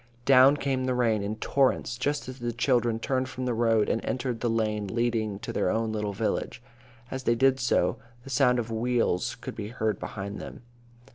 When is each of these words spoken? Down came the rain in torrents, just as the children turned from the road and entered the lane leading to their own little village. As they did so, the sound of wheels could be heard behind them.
Down 0.25 0.57
came 0.57 0.85
the 0.85 0.95
rain 0.95 1.21
in 1.21 1.35
torrents, 1.35 1.95
just 1.95 2.27
as 2.27 2.39
the 2.39 2.51
children 2.53 2.97
turned 2.97 3.29
from 3.29 3.45
the 3.45 3.53
road 3.53 3.87
and 3.87 4.03
entered 4.03 4.39
the 4.39 4.49
lane 4.49 4.87
leading 4.87 5.37
to 5.37 5.53
their 5.53 5.69
own 5.69 5.91
little 5.91 6.11
village. 6.11 6.59
As 7.11 7.25
they 7.25 7.35
did 7.35 7.59
so, 7.59 7.97
the 8.23 8.31
sound 8.31 8.57
of 8.57 8.71
wheels 8.71 9.35
could 9.35 9.53
be 9.53 9.67
heard 9.67 9.99
behind 9.99 10.39
them. 10.39 10.63